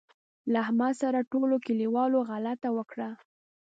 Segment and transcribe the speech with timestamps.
[0.51, 3.11] له احمد سره ټولوکلیوالو غلطه وکړله.